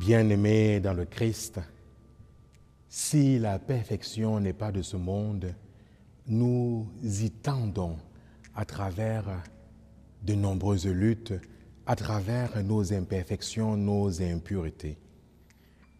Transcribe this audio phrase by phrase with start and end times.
[0.00, 1.60] Bien-aimés dans le Christ,
[2.88, 5.54] si la perfection n'est pas de ce monde,
[6.26, 7.98] nous y tendons
[8.54, 9.26] à travers
[10.22, 11.34] de nombreuses luttes,
[11.84, 14.96] à travers nos imperfections, nos impuretés.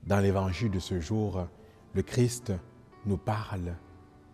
[0.06, 1.46] Dans l'évangile de ce jour,
[1.92, 2.54] le Christ
[3.04, 3.76] nous parle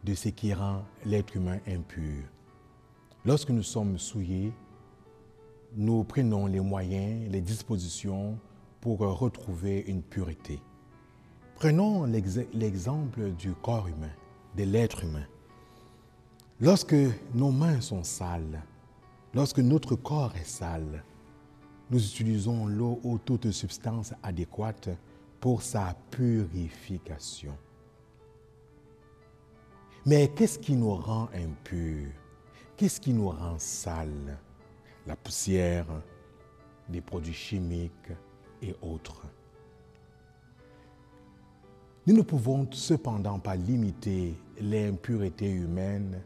[0.04, 2.22] de ce qui rend l'être humain impur.
[3.24, 4.52] Lorsque nous sommes souillés,
[5.74, 8.38] nous prenons les moyens, les dispositions
[8.80, 10.60] pour retrouver une pureté.
[11.56, 14.12] Prenons l'exemple du corps humain,
[14.56, 15.26] de l'être humain.
[16.60, 16.96] Lorsque
[17.34, 18.62] nos mains sont sales,
[19.34, 21.04] lorsque notre corps est sale,
[21.90, 24.90] nous utilisons l'eau ou toute substance adéquate
[25.40, 27.56] pour sa purification.
[30.04, 32.12] Mais qu'est-ce qui nous rend impurs?
[32.76, 34.38] Qu'est-ce qui nous rend sales?
[35.06, 35.86] La poussière,
[36.88, 38.12] des produits chimiques
[38.62, 39.22] et autres.
[42.06, 46.22] Nous ne pouvons cependant pas limiter l'impureté humaine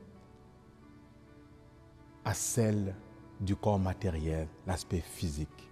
[2.25, 2.95] à celle
[3.41, 5.71] du corps matériel, l'aspect physique.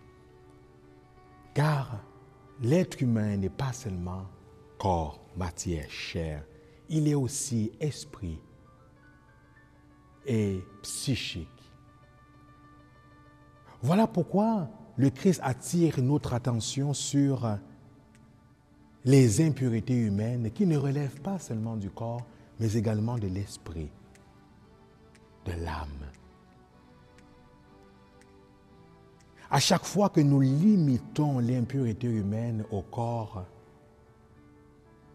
[1.53, 2.00] Car
[2.62, 4.25] l'être humain n'est pas seulement
[4.78, 6.43] corps, matière, chair,
[6.89, 8.41] il est aussi esprit
[10.25, 11.48] et psychique.
[13.83, 14.69] Voilà pourquoi
[14.99, 17.57] le Christ attire notre attention sur
[19.05, 22.27] les impuretés humaines qui ne relèvent pas seulement du corps,
[22.59, 23.91] mais également de l'esprit,
[25.47, 26.11] de l'âme.
[29.51, 33.47] À chaque fois que nous limitons l'impureté humaine au corps,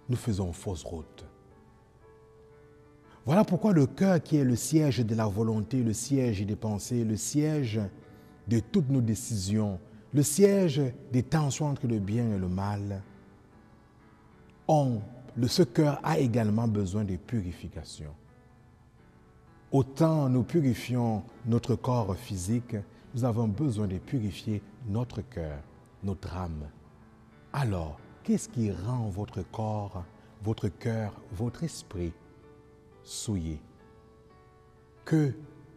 [0.08, 1.26] nous faisons fausse route.
[3.26, 7.04] Voilà pourquoi le cœur qui est le siège de la volonté, le siège des pensées,
[7.04, 7.80] le siège
[8.48, 9.80] de toutes nos décisions,
[10.14, 10.82] le siège
[11.12, 13.02] des tensions entre le bien et le mal,
[15.36, 18.14] le, ce cœur a également besoin de purification.
[19.72, 22.76] Autant nous purifions notre corps physique,
[23.16, 25.60] nous avons besoin de purifier notre cœur,
[26.04, 26.70] notre âme.
[27.52, 30.04] Alors, qu'est-ce qui rend votre corps,
[30.44, 32.14] votre cœur, votre esprit
[33.04, 33.60] souillé?
[35.06, 35.34] Que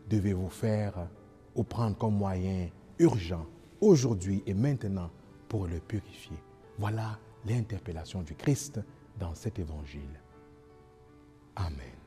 [0.08, 1.08] devez-vous faire?
[1.56, 2.68] ou prendre comme moyen
[2.98, 3.46] urgent
[3.80, 5.10] aujourd'hui et maintenant
[5.48, 6.36] pour le purifier.
[6.78, 8.80] Voilà l'interpellation du Christ
[9.18, 10.20] dans cet évangile.
[11.56, 12.05] Amen.